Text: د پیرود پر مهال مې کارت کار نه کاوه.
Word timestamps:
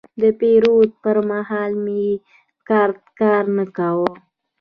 د 0.21 0.23
پیرود 0.39 0.89
پر 1.03 1.17
مهال 1.29 1.71
مې 1.83 2.05
کارت 2.69 3.01
کار 3.19 3.43
نه 3.57 3.65
کاوه. 3.77 4.11